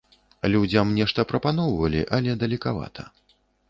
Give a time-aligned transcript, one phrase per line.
[0.53, 3.11] Людзям нешта прапаноўвалі, але далекавата.